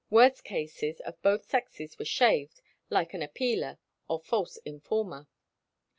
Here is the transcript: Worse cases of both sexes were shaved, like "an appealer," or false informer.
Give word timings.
Worse 0.09 0.41
cases 0.41 0.99
of 1.01 1.21
both 1.21 1.43
sexes 1.47 1.99
were 1.99 2.05
shaved, 2.05 2.63
like 2.89 3.13
"an 3.13 3.21
appealer," 3.21 3.77
or 4.07 4.19
false 4.19 4.57
informer. 4.65 5.27